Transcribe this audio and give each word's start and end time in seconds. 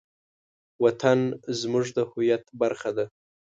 وطن 0.83 1.19
زموږ 1.59 1.85
د 1.97 1.99
هویت 2.09 2.43
برخه 2.61 2.89
ده. 2.97 3.05